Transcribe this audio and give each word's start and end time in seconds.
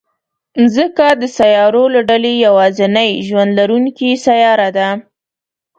مځکه 0.61 1.07
د 1.21 1.23
سیارو 1.37 1.83
له 1.95 2.01
ډلې 2.09 2.33
یوازینۍ 2.45 3.11
ژوند 3.27 3.51
لرونکې 3.59 4.09
سیاره 4.25 4.69
ده. 4.77 4.87